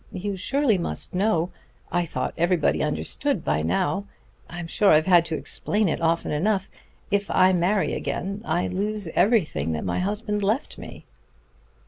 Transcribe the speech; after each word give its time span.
You 0.13 0.35
surely 0.35 0.79
must 0.79 1.13
know... 1.13 1.51
I 1.91 2.07
thought 2.07 2.33
everybody 2.35 2.81
understood 2.81 3.45
by 3.45 3.61
now... 3.61 4.07
I'm 4.49 4.65
sure 4.65 4.89
I've 4.89 5.05
had 5.05 5.25
to 5.25 5.35
explain 5.35 5.87
it 5.87 6.01
often 6.01 6.31
enough... 6.31 6.71
if 7.11 7.29
I 7.29 7.53
marry 7.53 7.93
again 7.93 8.41
I 8.43 8.65
lose 8.65 9.09
everything 9.09 9.73
that 9.73 9.85
my 9.85 9.99
husband 9.99 10.41
left 10.41 10.79
me." 10.79 11.05